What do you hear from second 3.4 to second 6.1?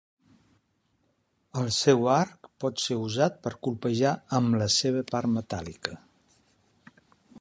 per colpejar amb la seva part metàl·lica.